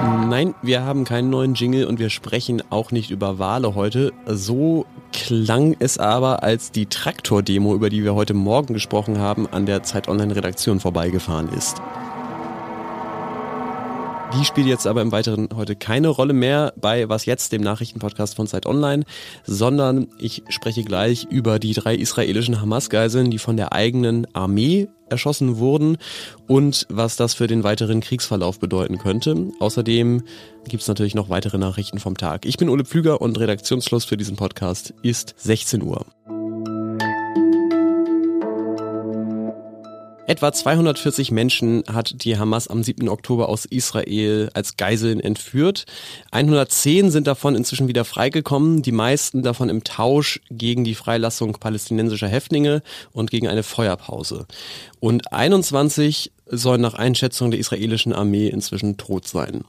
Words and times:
Nein, 0.00 0.54
wir 0.62 0.82
haben 0.82 1.04
keinen 1.04 1.30
neuen 1.30 1.54
Jingle 1.54 1.86
und 1.86 1.98
wir 1.98 2.10
sprechen 2.10 2.62
auch 2.70 2.92
nicht 2.92 3.10
über 3.10 3.38
Wale 3.38 3.74
heute. 3.74 4.12
So 4.26 4.86
klang 5.12 5.74
es 5.78 5.98
aber, 5.98 6.42
als 6.42 6.70
die 6.70 6.86
Traktor-Demo, 6.86 7.74
über 7.74 7.90
die 7.90 8.04
wir 8.04 8.14
heute 8.14 8.34
Morgen 8.34 8.74
gesprochen 8.74 9.18
haben, 9.18 9.48
an 9.48 9.66
der 9.66 9.82
Zeit 9.82 10.06
Online-Redaktion 10.06 10.78
vorbeigefahren 10.78 11.48
ist. 11.48 11.82
Die 14.36 14.44
spielt 14.44 14.66
jetzt 14.66 14.86
aber 14.86 15.00
im 15.00 15.10
Weiteren 15.10 15.48
heute 15.54 15.74
keine 15.74 16.08
Rolle 16.08 16.34
mehr 16.34 16.74
bei 16.76 17.08
Was 17.08 17.24
jetzt, 17.24 17.52
dem 17.52 17.62
Nachrichtenpodcast 17.62 18.36
von 18.36 18.46
Zeit 18.46 18.66
Online, 18.66 19.04
sondern 19.44 20.08
ich 20.18 20.42
spreche 20.48 20.84
gleich 20.84 21.26
über 21.30 21.58
die 21.58 21.72
drei 21.72 21.94
israelischen 21.94 22.60
Hamas-Geiseln, 22.60 23.30
die 23.30 23.38
von 23.38 23.56
der 23.56 23.72
eigenen 23.72 24.26
Armee 24.34 24.88
erschossen 25.08 25.58
wurden 25.58 25.96
und 26.46 26.86
was 26.90 27.16
das 27.16 27.32
für 27.32 27.46
den 27.46 27.64
weiteren 27.64 28.00
Kriegsverlauf 28.00 28.60
bedeuten 28.60 28.98
könnte. 28.98 29.50
Außerdem 29.60 30.22
gibt 30.68 30.82
es 30.82 30.88
natürlich 30.88 31.14
noch 31.14 31.30
weitere 31.30 31.56
Nachrichten 31.56 31.98
vom 31.98 32.16
Tag. 32.16 32.44
Ich 32.44 32.58
bin 32.58 32.68
Ole 32.68 32.84
Pflüger 32.84 33.22
und 33.22 33.38
Redaktionsschluss 33.38 34.04
für 34.04 34.18
diesen 34.18 34.36
Podcast 34.36 34.92
ist 35.02 35.34
16 35.38 35.82
Uhr. 35.82 36.04
Etwa 40.28 40.52
240 40.52 41.30
Menschen 41.30 41.84
hat 41.90 42.22
die 42.22 42.36
Hamas 42.36 42.68
am 42.68 42.82
7. 42.82 43.08
Oktober 43.08 43.48
aus 43.48 43.64
Israel 43.64 44.50
als 44.52 44.76
Geiseln 44.76 45.20
entführt. 45.20 45.86
110 46.32 47.10
sind 47.10 47.26
davon 47.26 47.56
inzwischen 47.56 47.88
wieder 47.88 48.04
freigekommen, 48.04 48.82
die 48.82 48.92
meisten 48.92 49.42
davon 49.42 49.70
im 49.70 49.84
Tausch 49.84 50.42
gegen 50.50 50.84
die 50.84 50.94
Freilassung 50.94 51.52
palästinensischer 51.52 52.28
Häftlinge 52.28 52.82
und 53.12 53.30
gegen 53.30 53.48
eine 53.48 53.62
Feuerpause. 53.62 54.44
Und 55.00 55.32
21 55.32 56.30
sollen 56.50 56.80
nach 56.80 56.94
Einschätzung 56.94 57.50
der 57.50 57.60
israelischen 57.60 58.12
Armee 58.12 58.48
inzwischen 58.48 58.96
tot 58.96 59.26
sein. 59.26 59.64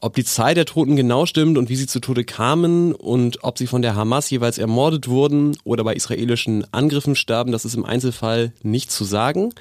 Ob 0.00 0.14
die 0.14 0.24
Zahl 0.24 0.54
der 0.54 0.64
Toten 0.64 0.96
genau 0.96 1.26
stimmt 1.26 1.58
und 1.58 1.68
wie 1.68 1.76
sie 1.76 1.86
zu 1.86 2.00
Tode 2.00 2.24
kamen 2.24 2.92
und 2.92 3.42
ob 3.42 3.58
sie 3.58 3.66
von 3.66 3.82
der 3.82 3.94
Hamas 3.94 4.30
jeweils 4.30 4.58
ermordet 4.58 5.08
wurden 5.08 5.56
oder 5.64 5.84
bei 5.84 5.94
israelischen 5.94 6.66
Angriffen 6.72 7.16
starben, 7.16 7.52
das 7.52 7.64
ist 7.64 7.74
im 7.74 7.84
Einzelfall 7.84 8.52
nicht 8.62 8.90
zu 8.90 9.04
sagen. 9.04 9.52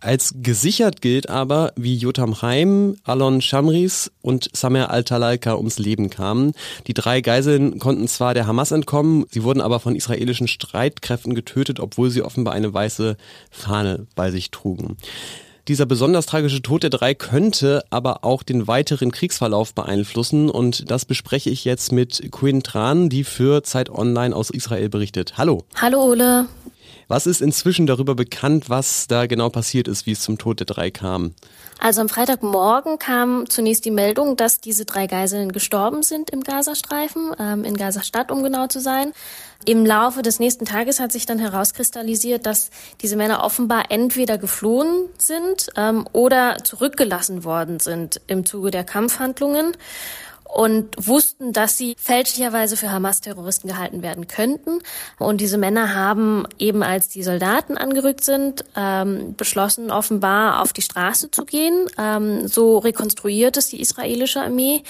Als 0.00 0.34
gesichert 0.42 1.00
gilt 1.00 1.28
aber, 1.28 1.72
wie 1.76 1.96
Jotam 1.96 2.42
Haim, 2.42 2.96
Alon 3.04 3.40
Shamris 3.40 4.10
und 4.22 4.50
Samer 4.52 4.90
al-Talalka 4.90 5.56
ums 5.56 5.78
Leben 5.78 6.10
kamen. 6.10 6.52
Die 6.86 6.94
drei 6.94 7.20
Geiseln 7.20 7.78
konnten 7.78 8.08
zwar 8.08 8.34
der 8.34 8.46
Hamas 8.46 8.70
entkommen, 8.72 9.24
sie 9.30 9.42
wurden 9.42 9.60
aber 9.60 9.80
von 9.80 9.96
israelischen 9.96 10.48
Streitkräften 10.48 11.34
getötet, 11.34 11.80
obwohl 11.80 12.10
sie 12.10 12.22
offenbar 12.22 12.54
eine 12.54 12.72
weiße 12.72 13.16
Fahne 13.50 14.06
bei 14.14 14.30
sich 14.30 14.50
trugen. 14.50 14.96
Dieser 15.68 15.84
besonders 15.84 16.26
tragische 16.26 16.62
Tod 16.62 16.84
der 16.84 16.90
drei 16.90 17.14
könnte 17.14 17.84
aber 17.90 18.24
auch 18.24 18.44
den 18.44 18.68
weiteren 18.68 19.10
Kriegsverlauf 19.10 19.74
beeinflussen 19.74 20.48
und 20.48 20.92
das 20.92 21.04
bespreche 21.04 21.50
ich 21.50 21.64
jetzt 21.64 21.90
mit 21.90 22.28
Quinn 22.30 22.62
Tran, 22.62 23.08
die 23.08 23.24
für 23.24 23.64
Zeit 23.64 23.90
Online 23.90 24.34
aus 24.34 24.50
Israel 24.50 24.88
berichtet. 24.88 25.38
Hallo. 25.38 25.64
Hallo 25.74 26.04
Ole. 26.04 26.46
Was 27.08 27.28
ist 27.28 27.40
inzwischen 27.40 27.86
darüber 27.86 28.16
bekannt, 28.16 28.68
was 28.68 29.06
da 29.06 29.26
genau 29.26 29.48
passiert 29.48 29.86
ist, 29.86 30.06
wie 30.06 30.12
es 30.12 30.20
zum 30.20 30.38
Tod 30.38 30.58
der 30.58 30.66
drei 30.66 30.90
kam? 30.90 31.34
Also 31.78 32.00
am 32.00 32.08
Freitagmorgen 32.08 32.98
kam 32.98 33.48
zunächst 33.48 33.84
die 33.84 33.92
Meldung, 33.92 34.36
dass 34.36 34.60
diese 34.60 34.86
drei 34.86 35.06
Geiseln 35.06 35.52
gestorben 35.52 36.02
sind 36.02 36.30
im 36.30 36.42
Gazastreifen, 36.42 37.32
ähm, 37.38 37.64
in 37.64 37.76
Gazastadt, 37.76 38.32
um 38.32 38.42
genau 38.42 38.66
zu 38.66 38.80
sein. 38.80 39.12
Im 39.66 39.86
Laufe 39.86 40.22
des 40.22 40.40
nächsten 40.40 40.64
Tages 40.64 40.98
hat 40.98 41.12
sich 41.12 41.26
dann 41.26 41.38
herauskristallisiert, 41.38 42.44
dass 42.44 42.70
diese 43.02 43.16
Männer 43.16 43.44
offenbar 43.44 43.90
entweder 43.90 44.36
geflohen 44.36 45.06
sind 45.18 45.68
ähm, 45.76 46.08
oder 46.12 46.58
zurückgelassen 46.64 47.44
worden 47.44 47.78
sind 47.78 48.20
im 48.26 48.46
Zuge 48.46 48.70
der 48.70 48.84
Kampfhandlungen 48.84 49.72
und 50.56 50.88
wussten, 50.96 51.52
dass 51.52 51.76
sie 51.76 51.94
fälschlicherweise 51.98 52.78
für 52.78 52.90
Hamas-Terroristen 52.90 53.68
gehalten 53.68 54.02
werden 54.02 54.26
könnten. 54.26 54.78
Und 55.18 55.42
diese 55.42 55.58
Männer 55.58 55.94
haben 55.94 56.44
eben, 56.58 56.82
als 56.82 57.08
die 57.08 57.22
Soldaten 57.22 57.76
angerückt 57.76 58.24
sind, 58.24 58.64
ähm, 58.74 59.34
beschlossen, 59.36 59.90
offenbar 59.90 60.62
auf 60.62 60.72
die 60.72 60.80
Straße 60.80 61.30
zu 61.30 61.44
gehen. 61.44 61.86
Ähm, 61.98 62.48
so 62.48 62.78
rekonstruiert 62.78 63.58
es 63.58 63.68
die 63.68 63.82
israelische 63.82 64.40
Armee 64.40 64.82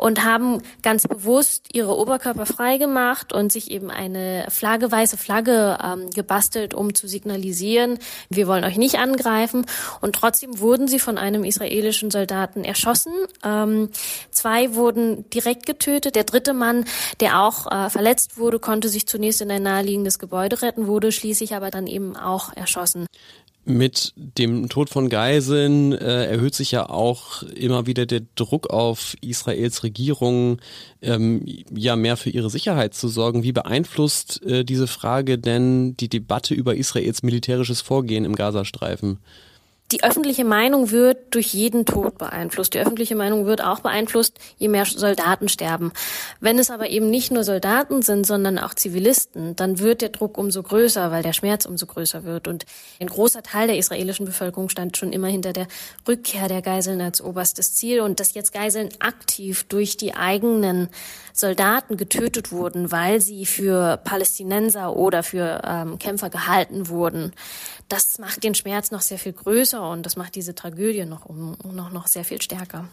und 0.00 0.24
haben 0.24 0.62
ganz 0.82 1.06
bewusst 1.06 1.68
ihre 1.74 1.94
Oberkörper 1.94 2.46
freigemacht 2.46 3.34
und 3.34 3.52
sich 3.52 3.70
eben 3.70 3.90
eine 3.90 4.46
Flagge, 4.48 4.90
weiße 4.90 5.18
Flagge 5.18 5.76
ähm, 5.84 6.08
gebastelt, 6.10 6.72
um 6.72 6.94
zu 6.94 7.06
signalisieren, 7.06 7.98
wir 8.30 8.46
wollen 8.46 8.64
euch 8.64 8.78
nicht 8.78 8.98
angreifen. 8.98 9.66
Und 10.00 10.14
trotzdem 10.14 10.58
wurden 10.58 10.88
sie 10.88 10.98
von 10.98 11.18
einem 11.18 11.44
israelischen 11.44 12.10
Soldaten 12.10 12.64
erschossen. 12.64 13.12
Ähm, 13.44 13.90
zwei 14.30 14.74
wurden 14.74 15.28
direkt 15.28 15.66
getötet. 15.66 16.14
Der 16.14 16.24
dritte 16.24 16.54
Mann, 16.54 16.86
der 17.20 17.42
auch 17.42 17.70
äh, 17.70 17.90
verletzt 17.90 18.38
wurde, 18.38 18.58
konnte 18.58 18.88
sich 18.88 19.06
zunächst 19.06 19.42
in 19.42 19.50
ein 19.50 19.62
naheliegendes 19.62 20.18
Gebäude 20.18 20.62
retten, 20.62 20.86
wurde 20.86 21.12
schließlich 21.12 21.54
aber 21.54 21.70
dann 21.70 21.86
eben 21.86 22.16
auch 22.16 22.56
erschossen. 22.56 23.06
Mit 23.70 24.12
dem 24.16 24.68
Tod 24.68 24.90
von 24.90 25.08
Geiseln 25.08 25.92
äh, 25.92 26.26
erhöht 26.26 26.54
sich 26.54 26.72
ja 26.72 26.88
auch 26.88 27.42
immer 27.42 27.86
wieder 27.86 28.04
der 28.04 28.22
Druck 28.34 28.70
auf 28.70 29.16
Israels 29.20 29.82
Regierung, 29.84 30.60
ähm, 31.02 31.44
ja 31.72 31.96
mehr 31.96 32.16
für 32.16 32.30
ihre 32.30 32.50
Sicherheit 32.50 32.94
zu 32.94 33.08
sorgen. 33.08 33.42
Wie 33.42 33.52
beeinflusst 33.52 34.42
äh, 34.44 34.64
diese 34.64 34.86
Frage 34.86 35.38
denn 35.38 35.96
die 35.96 36.08
Debatte 36.08 36.54
über 36.54 36.74
Israels 36.74 37.22
militärisches 37.22 37.80
Vorgehen 37.80 38.24
im 38.24 38.34
Gazastreifen? 38.34 39.18
Die 39.92 40.04
öffentliche 40.04 40.44
Meinung 40.44 40.92
wird 40.92 41.34
durch 41.34 41.52
jeden 41.52 41.84
Tod 41.84 42.16
beeinflusst. 42.16 42.74
Die 42.74 42.78
öffentliche 42.78 43.16
Meinung 43.16 43.46
wird 43.46 43.62
auch 43.62 43.80
beeinflusst, 43.80 44.38
je 44.56 44.68
mehr 44.68 44.84
Soldaten 44.84 45.48
sterben. 45.48 45.92
Wenn 46.38 46.58
es 46.60 46.70
aber 46.70 46.90
eben 46.90 47.10
nicht 47.10 47.32
nur 47.32 47.42
Soldaten 47.42 48.02
sind, 48.02 48.24
sondern 48.24 48.58
auch 48.58 48.74
Zivilisten, 48.74 49.56
dann 49.56 49.80
wird 49.80 50.02
der 50.02 50.10
Druck 50.10 50.38
umso 50.38 50.62
größer, 50.62 51.10
weil 51.10 51.24
der 51.24 51.32
Schmerz 51.32 51.64
umso 51.64 51.86
größer 51.86 52.22
wird. 52.24 52.46
Und 52.46 52.66
ein 53.00 53.08
großer 53.08 53.42
Teil 53.42 53.66
der 53.66 53.78
israelischen 53.78 54.26
Bevölkerung 54.26 54.68
stand 54.68 54.96
schon 54.96 55.12
immer 55.12 55.28
hinter 55.28 55.52
der 55.52 55.66
Rückkehr 56.06 56.46
der 56.46 56.62
Geiseln 56.62 57.00
als 57.00 57.20
oberstes 57.20 57.74
Ziel. 57.74 58.00
Und 58.00 58.20
dass 58.20 58.34
jetzt 58.34 58.52
Geiseln 58.52 58.90
aktiv 59.00 59.64
durch 59.64 59.96
die 59.96 60.14
eigenen 60.14 60.88
Soldaten 61.32 61.96
getötet 61.96 62.52
wurden, 62.52 62.92
weil 62.92 63.20
sie 63.20 63.44
für 63.44 63.96
Palästinenser 63.96 64.94
oder 64.94 65.24
für 65.24 65.62
ähm, 65.64 65.98
Kämpfer 65.98 66.30
gehalten 66.30 66.88
wurden, 66.88 67.32
das 67.88 68.18
macht 68.18 68.44
den 68.44 68.54
Schmerz 68.54 68.92
noch 68.92 69.00
sehr 69.00 69.18
viel 69.18 69.32
größer 69.32 69.79
und 69.82 70.06
das 70.06 70.16
macht 70.16 70.34
diese 70.34 70.54
Tragödie 70.54 71.04
noch, 71.04 71.28
noch, 71.28 71.90
noch 71.90 72.06
sehr 72.06 72.24
viel 72.24 72.40
stärker. 72.40 72.88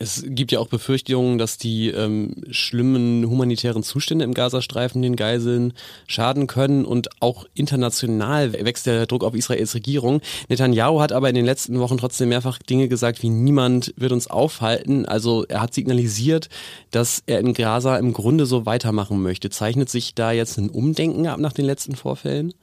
Es 0.00 0.22
gibt 0.24 0.52
ja 0.52 0.60
auch 0.60 0.68
Befürchtungen, 0.68 1.38
dass 1.38 1.58
die 1.58 1.88
ähm, 1.88 2.36
schlimmen 2.52 3.28
humanitären 3.28 3.82
Zustände 3.82 4.24
im 4.24 4.32
Gazastreifen 4.32 5.02
den 5.02 5.16
Geiseln 5.16 5.72
schaden 6.06 6.46
können 6.46 6.84
und 6.84 7.20
auch 7.20 7.46
international 7.54 8.52
wächst 8.52 8.86
der 8.86 9.06
Druck 9.06 9.24
auf 9.24 9.34
Israels 9.34 9.74
Regierung. 9.74 10.20
Netanyahu 10.48 11.00
hat 11.00 11.10
aber 11.10 11.28
in 11.28 11.34
den 11.34 11.44
letzten 11.44 11.80
Wochen 11.80 11.98
trotzdem 11.98 12.28
mehrfach 12.28 12.58
Dinge 12.58 12.86
gesagt, 12.86 13.24
wie 13.24 13.28
niemand 13.28 13.92
wird 13.96 14.12
uns 14.12 14.28
aufhalten. 14.28 15.04
Also 15.04 15.44
er 15.46 15.62
hat 15.62 15.74
signalisiert, 15.74 16.48
dass 16.92 17.24
er 17.26 17.40
in 17.40 17.52
Gaza 17.52 17.96
im 17.96 18.12
Grunde 18.12 18.46
so 18.46 18.66
weitermachen 18.66 19.20
möchte. 19.20 19.50
Zeichnet 19.50 19.88
sich 19.88 20.14
da 20.14 20.30
jetzt 20.30 20.58
ein 20.58 20.70
Umdenken 20.70 21.26
ab 21.26 21.40
nach 21.40 21.52
den 21.52 21.64
letzten 21.64 21.96
Vorfällen? 21.96 22.54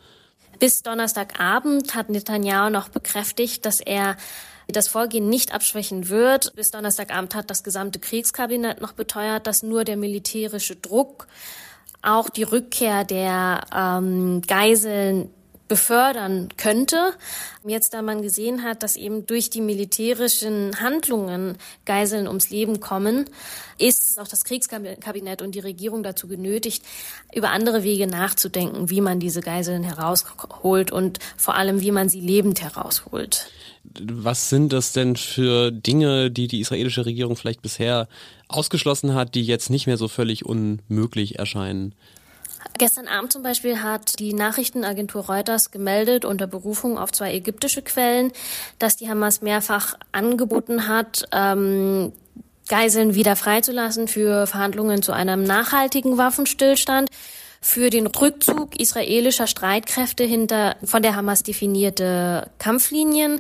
Bis 0.60 0.84
Donnerstagabend 0.84 1.96
hat 1.96 2.10
Netanyahu 2.10 2.70
noch 2.70 2.90
bekräftigt, 2.90 3.66
dass 3.66 3.80
er 3.80 4.18
das 4.68 4.88
Vorgehen 4.88 5.30
nicht 5.30 5.54
abschwächen 5.54 6.10
wird. 6.10 6.56
Bis 6.56 6.72
Donnerstagabend 6.72 7.36
hat 7.36 7.50
das 7.50 7.64
gesamte 7.64 8.00
Kriegskabinett 8.00 8.82
noch 8.82 8.94
beteuert, 8.94 9.48
dass 9.48 9.64
nur 9.64 9.84
der 9.84 9.98
militärische 9.98 10.76
Druck 10.76 11.28
auch 12.02 12.30
die 12.30 12.44
Rückkehr 12.44 13.04
der 13.04 13.62
ähm, 13.76 14.42
Geiseln 14.48 15.30
befördern 15.68 16.50
könnte. 16.58 17.14
Jetzt, 17.66 17.94
da 17.94 18.02
man 18.02 18.22
gesehen 18.22 18.64
hat, 18.64 18.84
dass 18.84 18.96
eben 18.96 19.26
durch 19.26 19.50
die 19.50 19.62
militärischen 19.62 20.80
Handlungen 20.80 21.58
Geiseln 21.86 22.28
ums 22.28 22.50
Leben 22.50 22.80
kommen, 22.80 23.26
ist 23.78 24.20
auch 24.20 24.28
das 24.28 24.44
Kriegskabinett 24.46 25.42
und 25.42 25.56
die 25.56 25.60
Regierung 25.60 26.04
dazu 26.04 26.28
genötigt, 26.28 26.84
über 27.34 27.50
andere 27.50 27.84
Wege 27.84 28.08
nachzudenken, 28.08 28.90
wie 28.90 29.02
man 29.02 29.20
diese 29.20 29.42
Geiseln 29.42 29.84
herausholt 29.84 30.92
und 30.92 31.20
vor 31.38 31.56
allem, 31.56 31.82
wie 31.82 31.92
man 31.92 32.10
sie 32.10 32.22
lebend 32.22 32.62
herausholt. 32.62 33.50
Was 34.02 34.50
sind 34.50 34.74
das 34.74 34.94
denn 34.94 35.16
für 35.16 35.72
Dinge, 35.72 36.32
die 36.32 36.48
die 36.48 36.60
israelische 36.60 37.06
Regierung 37.06 37.36
vielleicht 37.36 37.62
bisher 37.62 38.08
ausgeschlossen 38.48 39.14
hat, 39.14 39.36
die 39.36 39.44
jetzt 39.44 39.70
nicht 39.70 39.88
mehr 39.88 39.98
so 39.98 40.08
völlig 40.08 40.46
unmöglich 40.46 41.38
erscheinen? 41.40 41.94
Gestern 42.78 43.08
Abend 43.08 43.32
zum 43.32 43.44
Beispiel 43.44 43.82
hat 43.82 44.20
die 44.20 44.34
Nachrichtenagentur 44.34 45.26
Reuters 45.26 45.72
gemeldet 45.72 46.26
unter 46.26 46.48
Berufung 46.48 46.98
auf 46.98 47.12
zwei 47.12 47.34
ägyptische 47.34 47.82
Quellen, 47.82 48.32
dass 48.80 48.98
die 48.98 49.10
Hamas 49.10 49.42
mehrfach 49.42 49.96
angeboten 50.12 50.88
hat, 50.88 51.26
ähm, 51.32 52.12
Geiseln 52.68 53.14
wieder 53.14 53.36
freizulassen 53.36 54.08
für 54.08 54.48
Verhandlungen 54.48 55.04
zu 55.04 55.12
einem 55.14 55.44
nachhaltigen 55.44 56.18
Waffenstillstand. 56.18 57.10
Für 57.62 57.90
den 57.90 58.08
Rückzug 58.08 58.80
israelischer 58.80 59.48
Streitkräfte 59.48 60.24
hinter 60.24 60.76
von 60.84 61.02
der 61.02 61.16
Hamas 61.16 61.42
definierte 61.42 62.50
Kampflinien, 62.60 63.40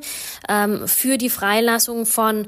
ähm, 0.49 0.87
für 0.87 1.17
die 1.17 1.29
Freilassung 1.29 2.05
von 2.05 2.47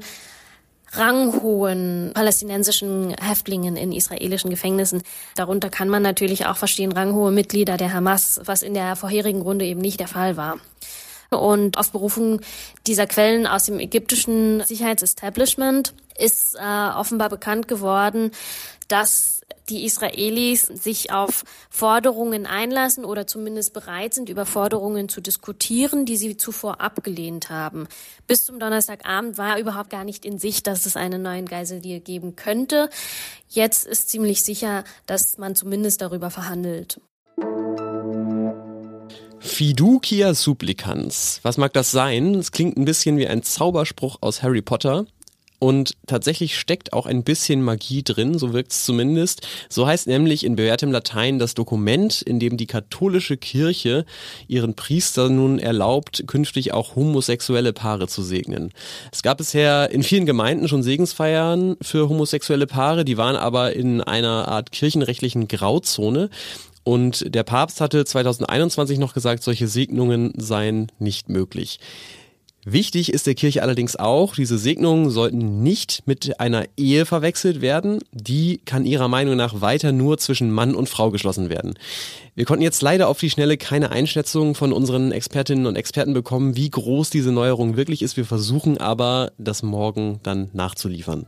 ranghohen 0.92 2.12
palästinensischen 2.14 3.14
Häftlingen 3.20 3.76
in 3.76 3.92
israelischen 3.92 4.50
Gefängnissen. 4.50 5.02
Darunter 5.34 5.70
kann 5.70 5.88
man 5.88 6.02
natürlich 6.02 6.46
auch 6.46 6.56
verstehen 6.56 6.92
ranghohe 6.92 7.30
Mitglieder 7.30 7.76
der 7.76 7.92
Hamas, 7.92 8.40
was 8.44 8.62
in 8.62 8.74
der 8.74 8.96
vorherigen 8.96 9.42
Runde 9.42 9.64
eben 9.64 9.80
nicht 9.80 10.00
der 10.00 10.08
Fall 10.08 10.36
war. 10.36 10.58
Und 11.30 11.76
auf 11.76 11.92
Berufung 11.92 12.40
dieser 12.86 13.06
Quellen 13.06 13.46
aus 13.46 13.66
dem 13.66 13.80
ägyptischen 13.80 14.64
Sicherheitsestablishment 14.64 15.92
ist 16.18 16.56
äh, 16.56 16.88
offenbar 16.96 17.28
bekannt 17.28 17.68
geworden, 17.68 18.30
dass 18.88 19.37
die 19.68 19.84
Israelis 19.84 20.62
sich 20.62 21.12
auf 21.12 21.44
Forderungen 21.70 22.46
einlassen 22.46 23.04
oder 23.04 23.26
zumindest 23.26 23.72
bereit 23.72 24.14
sind, 24.14 24.28
über 24.28 24.46
Forderungen 24.46 25.08
zu 25.08 25.20
diskutieren, 25.20 26.04
die 26.04 26.16
sie 26.16 26.36
zuvor 26.36 26.80
abgelehnt 26.80 27.50
haben. 27.50 27.88
Bis 28.26 28.44
zum 28.44 28.58
Donnerstagabend 28.58 29.38
war 29.38 29.58
überhaupt 29.58 29.90
gar 29.90 30.04
nicht 30.04 30.24
in 30.24 30.38
Sicht, 30.38 30.66
dass 30.66 30.86
es 30.86 30.96
einen 30.96 31.22
neuen 31.22 31.46
Geiseldeal 31.46 32.00
geben 32.00 32.36
könnte. 32.36 32.90
Jetzt 33.48 33.86
ist 33.86 34.08
ziemlich 34.08 34.42
sicher, 34.42 34.84
dass 35.06 35.38
man 35.38 35.54
zumindest 35.54 36.00
darüber 36.00 36.30
verhandelt. 36.30 37.00
Fiducia 39.40 40.34
supplicans. 40.34 41.40
Was 41.42 41.56
mag 41.56 41.72
das 41.72 41.90
sein? 41.90 42.34
Es 42.34 42.52
klingt 42.52 42.76
ein 42.76 42.84
bisschen 42.84 43.16
wie 43.18 43.26
ein 43.26 43.42
Zauberspruch 43.42 44.18
aus 44.20 44.42
Harry 44.42 44.62
Potter. 44.62 45.06
Und 45.60 45.96
tatsächlich 46.06 46.56
steckt 46.56 46.92
auch 46.92 47.06
ein 47.06 47.24
bisschen 47.24 47.62
Magie 47.62 48.04
drin, 48.04 48.38
so 48.38 48.52
wirkt 48.52 48.70
es 48.70 48.84
zumindest. 48.84 49.46
So 49.68 49.86
heißt 49.88 50.06
nämlich 50.06 50.44
in 50.44 50.54
bewährtem 50.54 50.92
Latein 50.92 51.40
das 51.40 51.54
Dokument, 51.54 52.22
in 52.22 52.38
dem 52.38 52.56
die 52.56 52.66
katholische 52.66 53.36
Kirche 53.36 54.04
ihren 54.46 54.74
Priester 54.74 55.28
nun 55.28 55.58
erlaubt, 55.58 56.24
künftig 56.28 56.72
auch 56.72 56.94
homosexuelle 56.94 57.72
Paare 57.72 58.06
zu 58.06 58.22
segnen. 58.22 58.72
Es 59.10 59.22
gab 59.22 59.38
bisher 59.38 59.90
in 59.90 60.04
vielen 60.04 60.26
Gemeinden 60.26 60.68
schon 60.68 60.84
Segensfeiern 60.84 61.76
für 61.82 62.08
homosexuelle 62.08 62.68
Paare, 62.68 63.04
die 63.04 63.16
waren 63.16 63.36
aber 63.36 63.72
in 63.72 64.00
einer 64.00 64.46
Art 64.46 64.70
kirchenrechtlichen 64.70 65.48
Grauzone. 65.48 66.30
Und 66.84 67.34
der 67.34 67.42
Papst 67.42 67.80
hatte 67.80 68.04
2021 68.04 68.98
noch 68.98 69.12
gesagt, 69.12 69.42
solche 69.42 69.68
Segnungen 69.68 70.32
seien 70.36 70.90
nicht 70.98 71.28
möglich. 71.28 71.80
Wichtig 72.64 73.12
ist 73.12 73.26
der 73.26 73.34
Kirche 73.34 73.62
allerdings 73.62 73.96
auch, 73.96 74.34
diese 74.34 74.58
Segnungen 74.58 75.10
sollten 75.10 75.62
nicht 75.62 76.02
mit 76.06 76.40
einer 76.40 76.64
Ehe 76.76 77.06
verwechselt 77.06 77.60
werden. 77.60 78.00
Die 78.12 78.58
kann 78.64 78.84
ihrer 78.84 79.08
Meinung 79.08 79.36
nach 79.36 79.60
weiter 79.60 79.92
nur 79.92 80.18
zwischen 80.18 80.50
Mann 80.50 80.74
und 80.74 80.88
Frau 80.88 81.10
geschlossen 81.10 81.48
werden. 81.48 81.74
Wir 82.34 82.44
konnten 82.44 82.62
jetzt 82.62 82.82
leider 82.82 83.08
auf 83.08 83.18
die 83.18 83.30
Schnelle 83.30 83.56
keine 83.56 83.90
Einschätzung 83.90 84.54
von 84.54 84.72
unseren 84.72 85.12
Expertinnen 85.12 85.66
und 85.66 85.76
Experten 85.76 86.14
bekommen, 86.14 86.56
wie 86.56 86.68
groß 86.68 87.10
diese 87.10 87.32
Neuerung 87.32 87.76
wirklich 87.76 88.02
ist. 88.02 88.16
Wir 88.16 88.24
versuchen 88.24 88.78
aber, 88.78 89.32
das 89.38 89.62
morgen 89.62 90.20
dann 90.22 90.50
nachzuliefern. 90.52 91.26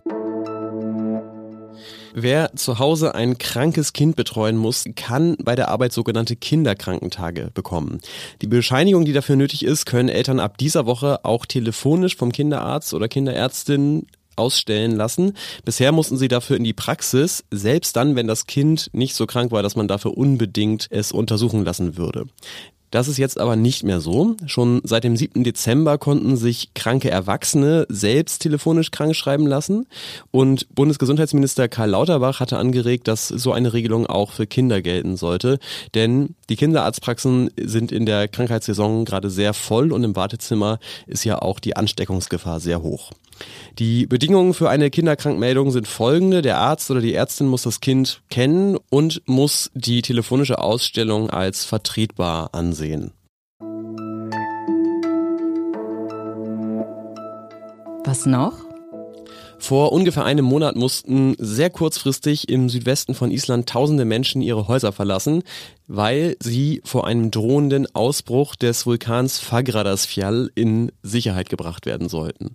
Wer 2.13 2.55
zu 2.57 2.79
Hause 2.79 3.15
ein 3.15 3.39
krankes 3.39 3.93
Kind 3.93 4.17
betreuen 4.17 4.57
muss, 4.57 4.85
kann 4.97 5.37
bei 5.43 5.55
der 5.55 5.69
Arbeit 5.69 5.93
sogenannte 5.93 6.37
Kinderkrankentage 6.37 7.51
bekommen. 7.55 8.01
Die 8.43 8.47
Bescheinigung, 8.47 9.05
die 9.05 9.13
dafür 9.13 9.37
nötig 9.37 9.65
ist, 9.65 9.87
können 9.87 10.09
Eltern 10.09 10.41
ab 10.41 10.59
dieser 10.59 10.87
Woche 10.87 11.25
auch 11.25 11.47
telefonisch 11.47 12.17
vom 12.17 12.33
Kinderarzt 12.33 12.95
oder 12.95 13.09
Kinderärztin 13.09 14.07
ausstellen 14.37 14.97
lassen. 14.97 15.35
Bisher 15.65 15.93
mussten 15.93 16.17
sie 16.17 16.29
dafür 16.29 16.57
in 16.57 16.65
die 16.65 16.73
Praxis, 16.73 17.45
selbst 17.51 17.95
dann, 17.97 18.17
wenn 18.17 18.27
das 18.27 18.47
Kind 18.47 18.89
nicht 18.93 19.15
so 19.15 19.27
krank 19.27 19.53
war, 19.53 19.63
dass 19.63 19.77
man 19.77 19.89
dafür 19.89 20.17
unbedingt 20.17 20.87
es 20.91 21.13
untersuchen 21.13 21.65
lassen 21.65 21.97
würde. 21.97 22.27
Das 22.91 23.07
ist 23.07 23.19
jetzt 23.19 23.39
aber 23.39 23.57
nicht 23.57 23.85
mehr 23.85 24.01
so. 24.01 24.37
Schon 24.47 24.81
seit 24.85 25.05
dem 25.05 25.17
7. 25.17 25.45
Dezember 25.45 25.99
konnten 25.99 26.37
sich 26.37 26.75
kranke 26.75 27.11
Erwachsene 27.11 27.87
selbst 27.89 28.43
telefonisch 28.43 28.91
krank 28.91 29.15
schreiben 29.15 29.47
lassen. 29.47 29.87
Und 30.31 30.75
Bundesgesundheitsminister 30.75 31.69
Karl 31.69 31.91
Lauterbach 31.91 32.41
hatte 32.41 32.59
angeregt, 32.59 33.07
dass 33.07 33.29
so 33.29 33.53
eine 33.53 33.73
Regelung 33.73 34.07
auch 34.07 34.33
für 34.33 34.47
Kinder 34.47 34.83
gelten 34.83 35.17
sollte. 35.17 35.59
Denn 35.95 36.35
die 36.49 36.57
Kinderarztpraxen 36.57 37.51
sind 37.57 37.93
in 37.93 38.07
der 38.07 38.27
Krankheitssaison 38.29 39.05
gerade 39.05 39.31
sehr 39.31 39.55
voll 39.55 39.93
und 39.93 40.03
im 40.03 40.17
Wartezimmer 40.17 40.79
ist 41.07 41.25
ja 41.25 41.41
auch 41.41 41.61
die 41.61 41.77
Ansteckungsgefahr 41.77 42.61
sehr 42.61 42.83
hoch. 42.83 43.13
Die 43.79 44.07
Bedingungen 44.07 44.55
für 44.55 44.69
eine 44.69 44.91
Kinderkrankmeldung 44.91 45.71
sind 45.71 45.89
folgende. 45.89 46.43
Der 46.43 46.59
Arzt 46.59 46.91
oder 46.91 47.01
die 47.01 47.15
Ärztin 47.15 47.47
muss 47.47 47.63
das 47.63 47.81
Kind 47.81 48.21
kennen 48.29 48.77
und 48.91 49.23
muss 49.27 49.71
die 49.75 50.03
telefonische 50.03 50.59
Ausstellung 50.59 51.31
als 51.31 51.65
vertretbar 51.65 52.51
ansehen. 52.53 52.80
Was 58.05 58.27
noch? 58.27 58.70
Vor 59.61 59.93
ungefähr 59.93 60.25
einem 60.25 60.47
Monat 60.47 60.75
mussten 60.75 61.35
sehr 61.39 61.69
kurzfristig 61.69 62.49
im 62.49 62.71
Südwesten 62.71 63.15
von 63.15 63.31
Island 63.31 63.69
tausende 63.69 64.07
Menschen 64.07 64.41
ihre 64.41 64.69
Häuser 64.69 64.91
verlassen, 64.91 65.43
weil 65.87 66.37
sie 66.41 66.81
vor 66.83 67.07
einem 67.07 67.31
drohenden 67.31 67.87
Ausbruch 67.95 68.57
des 68.57 68.87
Vulkans 68.87 69.39
Fagradalsfjall 69.39 70.51
in 70.55 70.91
Sicherheit 71.03 71.51
gebracht 71.51 71.85
werden 71.85 72.09
sollten. 72.09 72.55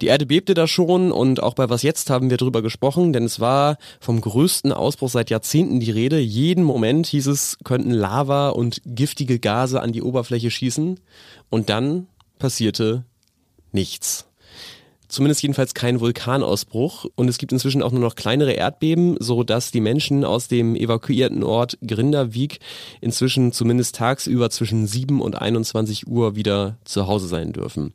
Die 0.00 0.06
Erde 0.06 0.24
bebte 0.24 0.54
da 0.54 0.66
schon 0.66 1.12
und 1.12 1.42
auch 1.42 1.52
bei 1.52 1.68
Was 1.68 1.82
Jetzt 1.82 2.08
haben 2.08 2.30
wir 2.30 2.38
darüber 2.38 2.62
gesprochen, 2.62 3.12
denn 3.12 3.24
es 3.24 3.40
war 3.40 3.76
vom 4.00 4.22
größten 4.22 4.72
Ausbruch 4.72 5.10
seit 5.10 5.28
Jahrzehnten 5.28 5.80
die 5.80 5.90
Rede. 5.90 6.18
Jeden 6.18 6.64
Moment 6.64 7.06
hieß 7.08 7.26
es, 7.26 7.58
könnten 7.62 7.90
Lava 7.90 8.48
und 8.48 8.80
giftige 8.86 9.38
Gase 9.38 9.82
an 9.82 9.92
die 9.92 10.02
Oberfläche 10.02 10.50
schießen 10.50 10.98
und 11.50 11.68
dann 11.68 12.06
passierte 12.38 13.04
nichts. 13.72 14.27
Zumindest 15.08 15.42
jedenfalls 15.42 15.72
kein 15.72 16.00
Vulkanausbruch 16.00 17.06
und 17.14 17.28
es 17.28 17.38
gibt 17.38 17.52
inzwischen 17.52 17.82
auch 17.82 17.92
nur 17.92 18.02
noch 18.02 18.14
kleinere 18.14 18.52
Erdbeben, 18.52 19.16
so 19.18 19.42
dass 19.42 19.70
die 19.70 19.80
Menschen 19.80 20.22
aus 20.22 20.48
dem 20.48 20.76
evakuierten 20.76 21.42
Ort 21.42 21.78
Grindavik 21.86 22.60
inzwischen 23.00 23.52
zumindest 23.52 23.96
tagsüber 23.96 24.50
zwischen 24.50 24.86
7 24.86 25.22
und 25.22 25.40
21 25.40 26.06
Uhr 26.06 26.36
wieder 26.36 26.76
zu 26.84 27.06
Hause 27.06 27.26
sein 27.26 27.52
dürfen. 27.52 27.94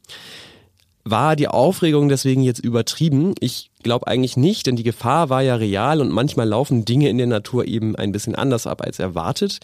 War 1.06 1.36
die 1.36 1.50
Aufregung 1.50 2.10
deswegen 2.10 2.42
jetzt 2.42 2.60
übertrieben? 2.60 3.36
Ich 3.39 3.69
glaube 3.83 4.07
eigentlich 4.07 4.38
nicht, 4.38 4.65
denn 4.65 4.77
die 4.77 4.83
Gefahr 4.83 5.30
war 5.30 5.42
ja 5.42 5.56
real 5.56 6.01
und 6.01 6.10
manchmal 6.10 6.48
laufen 6.48 6.86
Dinge 6.86 7.10
in 7.10 7.18
der 7.18 7.27
Natur 7.27 7.68
eben 7.68 7.95
ein 7.95 8.12
bisschen 8.12 8.36
anders 8.36 8.65
ab 8.65 8.81
als 8.81 9.00
erwartet. 9.00 9.60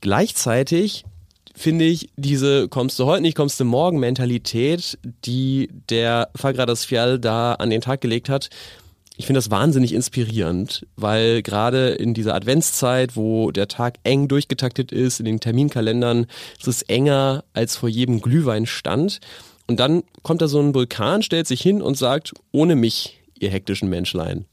Gleichzeitig 0.00 1.04
finde 1.54 1.84
ich, 1.84 2.10
diese 2.16 2.68
kommst 2.68 2.98
du 2.98 3.06
heute 3.06 3.22
nicht, 3.22 3.36
kommst 3.36 3.60
du 3.60 3.64
morgen 3.64 3.98
Mentalität, 3.98 4.98
die 5.24 5.68
der 5.88 6.30
Fagradas 6.34 6.84
Fjall 6.84 7.18
da 7.18 7.54
an 7.54 7.70
den 7.70 7.80
Tag 7.80 8.00
gelegt 8.00 8.28
hat, 8.28 8.50
ich 9.20 9.26
finde 9.26 9.36
das 9.36 9.50
wahnsinnig 9.50 9.92
inspirierend, 9.92 10.86
weil 10.96 11.42
gerade 11.42 11.90
in 11.90 12.14
dieser 12.14 12.34
Adventszeit, 12.34 13.16
wo 13.16 13.50
der 13.50 13.68
Tag 13.68 13.98
eng 14.02 14.28
durchgetaktet 14.28 14.92
ist, 14.92 15.20
in 15.20 15.26
den 15.26 15.40
Terminkalendern 15.40 16.24
ist 16.58 16.68
es 16.68 16.80
enger 16.80 17.44
als 17.52 17.76
vor 17.76 17.90
jedem 17.90 18.22
Glühweinstand. 18.22 19.20
Und 19.66 19.78
dann 19.78 20.04
kommt 20.22 20.40
da 20.40 20.48
so 20.48 20.58
ein 20.58 20.74
Vulkan, 20.74 21.22
stellt 21.22 21.46
sich 21.46 21.60
hin 21.60 21.82
und 21.82 21.98
sagt, 21.98 22.32
ohne 22.50 22.76
mich, 22.76 23.20
ihr 23.38 23.50
hektischen 23.50 23.90
Menschlein. 23.90 24.46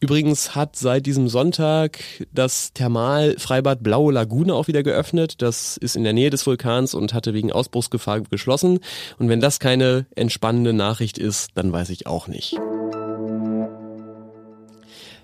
Übrigens 0.00 0.54
hat 0.54 0.76
seit 0.76 1.06
diesem 1.06 1.28
Sonntag 1.28 1.98
das 2.32 2.72
Thermalfreibad 2.72 3.82
Blaue 3.82 4.12
Lagune 4.12 4.54
auch 4.54 4.68
wieder 4.68 4.82
geöffnet. 4.82 5.42
Das 5.42 5.76
ist 5.76 5.96
in 5.96 6.04
der 6.04 6.12
Nähe 6.12 6.30
des 6.30 6.46
Vulkans 6.46 6.94
und 6.94 7.14
hatte 7.14 7.34
wegen 7.34 7.52
Ausbruchsgefahr 7.52 8.20
geschlossen. 8.20 8.78
Und 9.18 9.28
wenn 9.28 9.40
das 9.40 9.58
keine 9.58 10.06
entspannende 10.14 10.72
Nachricht 10.72 11.18
ist, 11.18 11.50
dann 11.54 11.72
weiß 11.72 11.90
ich 11.90 12.06
auch 12.06 12.28
nicht. 12.28 12.56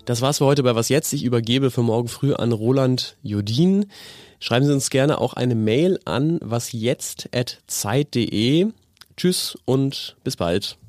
Das 0.05 0.21
war's 0.21 0.37
für 0.39 0.45
heute 0.45 0.63
bei 0.63 0.75
Was 0.75 0.89
Jetzt. 0.89 1.13
Ich 1.13 1.23
übergebe 1.23 1.71
für 1.71 1.81
morgen 1.81 2.09
früh 2.09 2.33
an 2.33 2.51
Roland 2.51 3.15
Jodin. 3.23 3.85
Schreiben 4.39 4.65
Sie 4.65 4.73
uns 4.73 4.89
gerne 4.89 5.21
auch 5.21 5.33
eine 5.33 5.55
Mail 5.55 5.97
an 6.03 6.39
wasjetzt.zeit.de. 6.41 8.67
Tschüss 9.15 9.55
und 9.65 10.17
bis 10.23 10.35
bald. 10.35 10.79